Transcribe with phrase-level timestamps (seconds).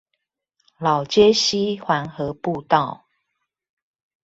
[0.79, 3.05] 老街溪環河步道